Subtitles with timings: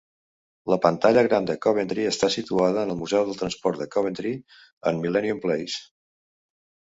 [0.71, 4.33] La pantalla gran de Coventry està situada en el Museu del Transport de Coventry,
[4.93, 5.85] en Millennium Place.